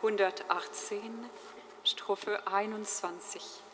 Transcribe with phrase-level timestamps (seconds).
[0.00, 1.28] 118,
[1.82, 3.67] Strophe 21.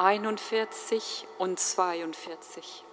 [0.00, 2.84] 41 und 42.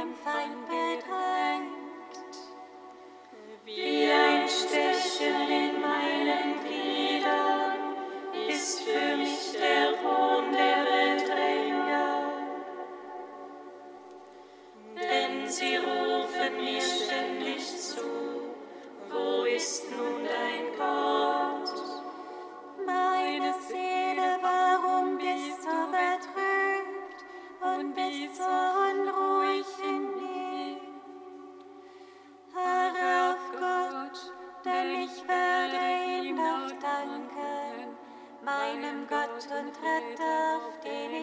[0.00, 0.79] Anfang,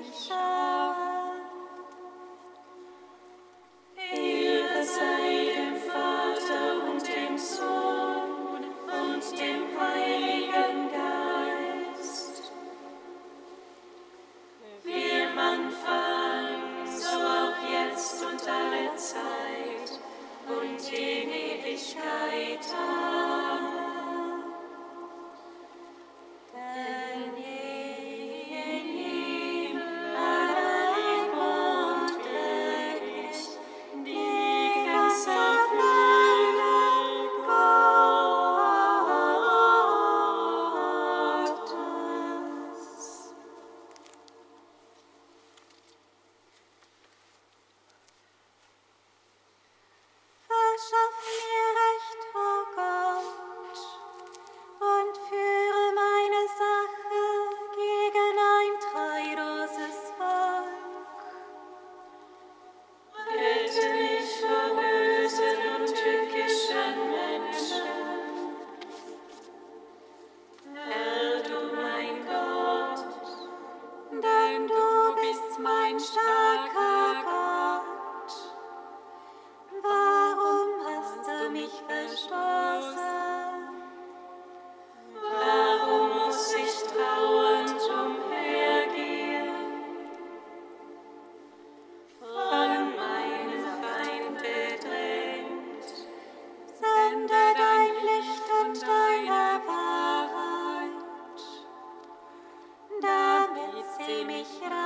[0.10, 0.57] 啊
[104.08, 104.77] sie mich rein.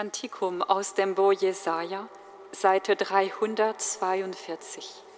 [0.00, 2.08] Kantikum aus dem Bo Jesaja,
[2.52, 5.09] Seite 342.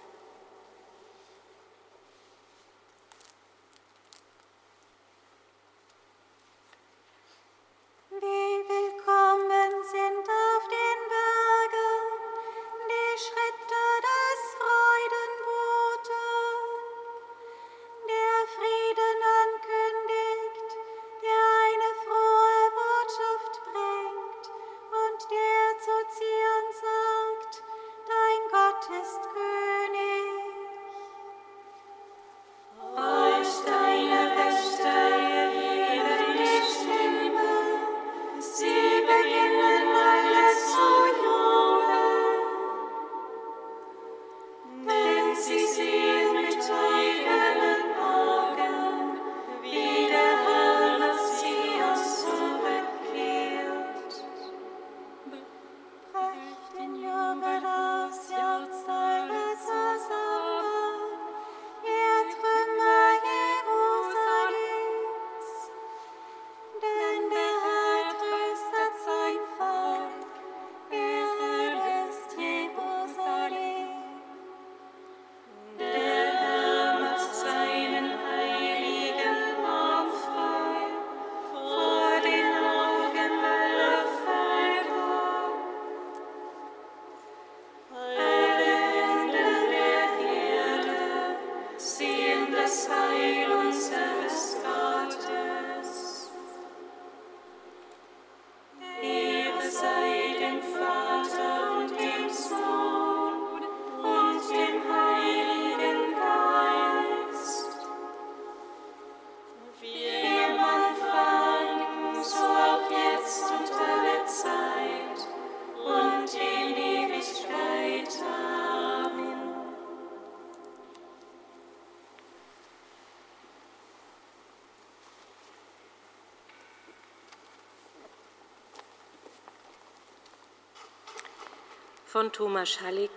[132.23, 133.11] von Thomas Schallig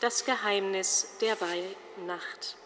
[0.00, 2.58] Das Geheimnis der Weihnacht.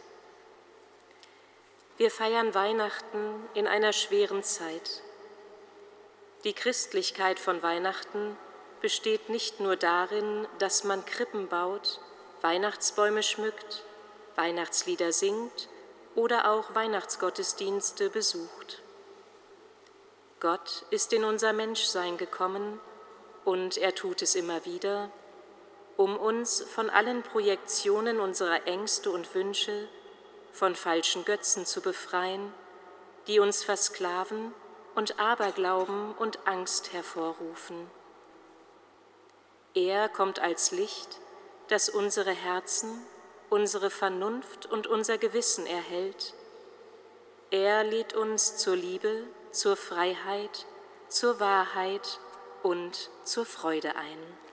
[1.99, 5.05] Wir feiern Weihnachten in einer schweren Zeit.
[6.43, 8.37] Die Christlichkeit von Weihnachten
[8.81, 12.01] besteht nicht nur darin, dass man Krippen baut,
[12.41, 13.85] Weihnachtsbäume schmückt,
[14.35, 15.69] Weihnachtslieder singt
[16.17, 18.83] oder auch Weihnachtsgottesdienste besucht.
[20.41, 22.81] Gott ist in unser Menschsein gekommen
[23.45, 25.13] und er tut es immer wieder,
[25.99, 29.89] um uns von allen Projektionen unserer Ängste und Wünsche,
[30.53, 32.55] von falschen Götzen zu befreien,
[33.27, 34.55] die uns versklaven
[34.95, 37.91] und Aberglauben und Angst hervorrufen.
[39.75, 41.19] Er kommt als Licht,
[41.67, 43.05] das unsere Herzen,
[43.51, 46.33] unsere Vernunft und unser Gewissen erhält.
[47.51, 50.65] Er lädt uns zur Liebe, zur Freiheit,
[51.09, 52.21] zur Wahrheit
[52.63, 54.48] und zur Freude ein.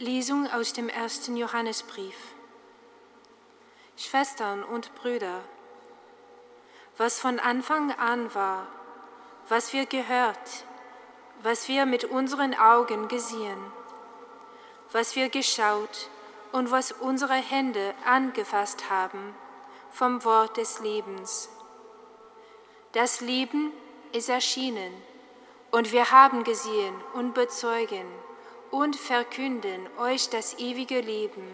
[0.00, 2.16] Lesung aus dem ersten Johannesbrief.
[3.98, 5.42] Schwestern und Brüder,
[6.96, 8.66] was von Anfang an war,
[9.50, 10.64] was wir gehört,
[11.42, 13.58] was wir mit unseren Augen gesehen,
[14.90, 16.08] was wir geschaut
[16.52, 19.34] und was unsere Hände angefasst haben
[19.90, 21.50] vom Wort des Lebens.
[22.92, 23.70] Das Leben
[24.12, 24.94] ist erschienen
[25.70, 28.06] und wir haben gesehen und bezeugen
[28.70, 31.46] und verkünden euch das ewige Leben,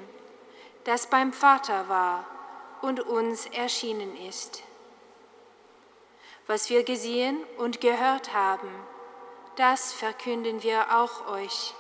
[0.85, 2.25] das beim Vater war
[2.83, 4.63] und uns erschienen ist.
[6.47, 8.69] Was wir gesehen und gehört haben,
[9.57, 11.75] das verkünden wir auch euch,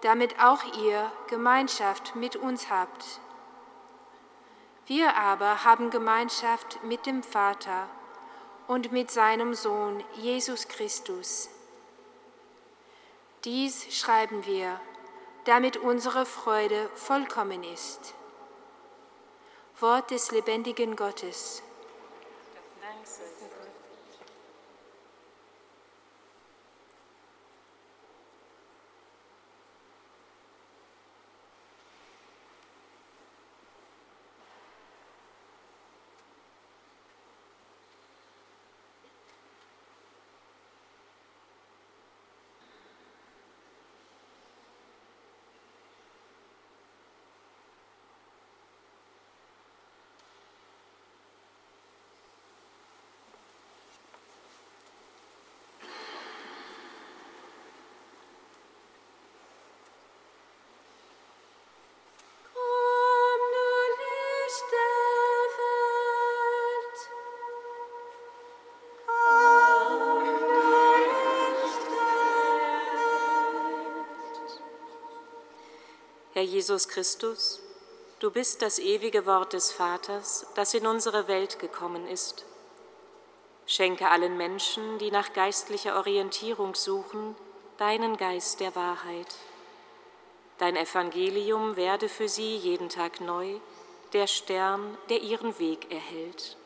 [0.00, 3.20] damit auch ihr Gemeinschaft mit uns habt.
[4.86, 7.88] Wir aber haben Gemeinschaft mit dem Vater
[8.66, 11.50] und mit seinem Sohn Jesus Christus.
[13.50, 14.78] Dies schreiben wir,
[15.46, 18.12] damit unsere Freude vollkommen ist.
[19.80, 21.62] Wort des lebendigen Gottes.
[76.48, 77.60] Jesus Christus,
[78.20, 82.46] du bist das ewige Wort des Vaters, das in unsere Welt gekommen ist.
[83.66, 87.36] Schenke allen Menschen, die nach geistlicher Orientierung suchen,
[87.76, 89.34] deinen Geist der Wahrheit.
[90.56, 93.60] Dein Evangelium werde für sie jeden Tag neu,
[94.14, 96.56] der Stern, der ihren Weg erhält.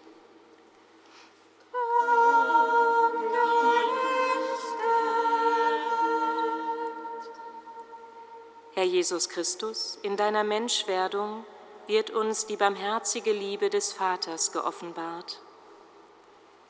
[8.82, 11.44] Herr Jesus Christus, in deiner Menschwerdung
[11.86, 15.38] wird uns die barmherzige Liebe des Vaters geoffenbart.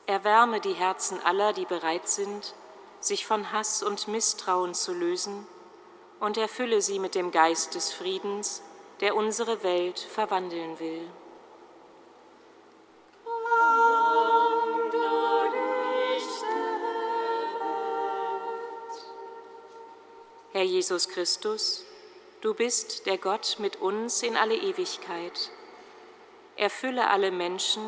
[0.05, 2.53] Erwärme die Herzen aller, die bereit sind,
[2.99, 5.47] sich von Hass und Misstrauen zu lösen,
[6.19, 8.61] und erfülle sie mit dem Geist des Friedens,
[8.99, 11.09] der unsere Welt verwandeln will.
[20.51, 21.83] Herr Jesus Christus,
[22.43, 25.49] du bist der Gott mit uns in alle Ewigkeit.
[26.57, 27.81] Erfülle alle Menschen,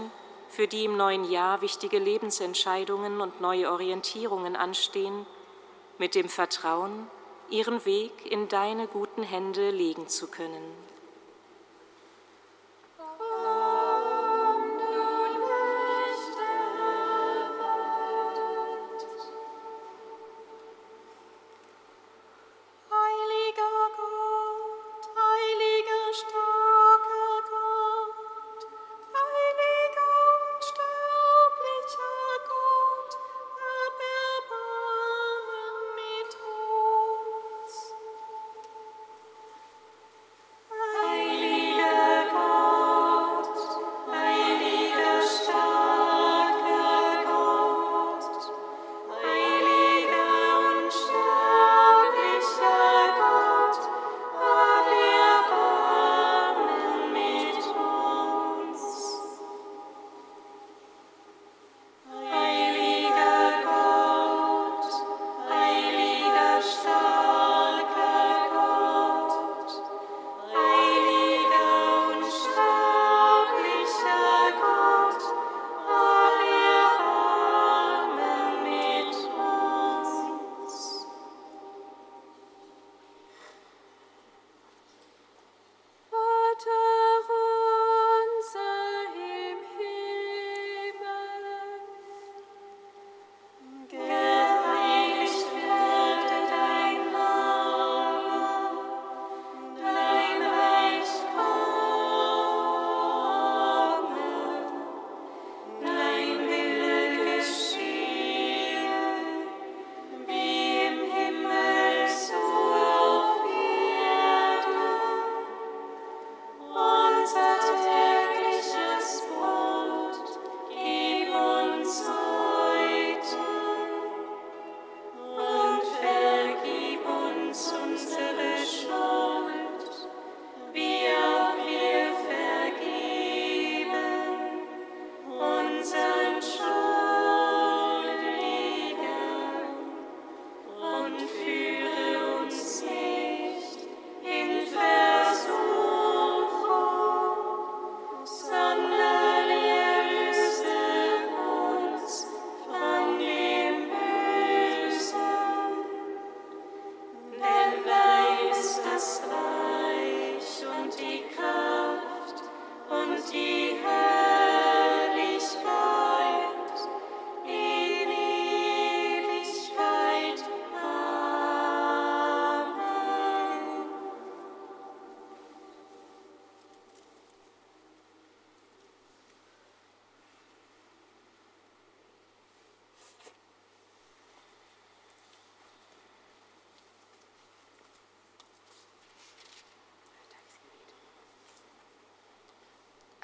[0.48, 5.26] für die im neuen Jahr wichtige Lebensentscheidungen und neue Orientierungen anstehen,
[5.98, 7.08] mit dem Vertrauen,
[7.50, 10.85] ihren Weg in deine guten Hände legen zu können.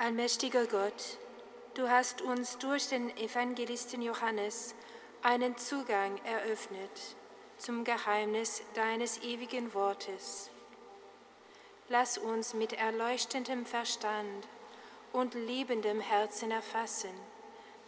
[0.01, 1.19] Allmächtiger Gott,
[1.75, 4.73] du hast uns durch den Evangelisten Johannes
[5.21, 7.15] einen Zugang eröffnet
[7.59, 10.49] zum Geheimnis deines ewigen Wortes.
[11.87, 14.47] Lass uns mit erleuchtendem Verstand
[15.13, 17.13] und liebendem Herzen erfassen,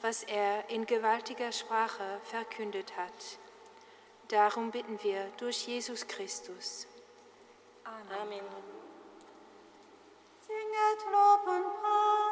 [0.03, 3.39] was er in gewaltiger Sprache verkündet hat.
[4.27, 6.85] Darum bitten wir durch Jesus Christus.
[7.83, 8.21] Amen.
[8.21, 8.82] Amen.
[11.11, 12.22] Lob und Preis.